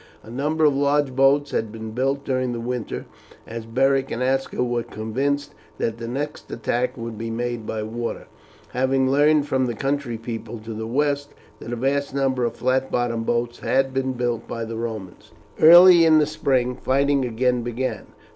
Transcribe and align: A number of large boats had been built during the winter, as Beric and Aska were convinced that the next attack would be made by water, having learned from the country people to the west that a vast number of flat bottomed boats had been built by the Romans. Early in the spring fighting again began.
A 0.23 0.31
number 0.31 0.65
of 0.65 0.75
large 0.75 1.15
boats 1.15 1.51
had 1.51 1.71
been 1.71 1.91
built 1.91 2.25
during 2.25 2.53
the 2.53 2.59
winter, 2.59 3.05
as 3.45 3.67
Beric 3.67 4.09
and 4.09 4.23
Aska 4.23 4.63
were 4.63 4.81
convinced 4.81 5.53
that 5.77 5.99
the 5.99 6.07
next 6.07 6.49
attack 6.49 6.97
would 6.97 7.19
be 7.19 7.29
made 7.29 7.67
by 7.67 7.83
water, 7.83 8.25
having 8.69 9.11
learned 9.11 9.45
from 9.47 9.67
the 9.67 9.75
country 9.75 10.17
people 10.17 10.57
to 10.57 10.73
the 10.73 10.87
west 10.87 11.35
that 11.59 11.71
a 11.71 11.75
vast 11.75 12.15
number 12.15 12.43
of 12.45 12.55
flat 12.55 12.89
bottomed 12.89 13.27
boats 13.27 13.59
had 13.59 13.93
been 13.93 14.13
built 14.13 14.47
by 14.47 14.65
the 14.65 14.75
Romans. 14.75 15.33
Early 15.59 16.03
in 16.03 16.17
the 16.17 16.25
spring 16.25 16.75
fighting 16.77 17.23
again 17.23 17.61
began. 17.61 18.07